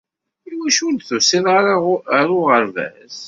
[0.51, 1.75] Iwacu ur d-tusiḍ ara
[2.13, 3.15] ɣer uɣerbaz?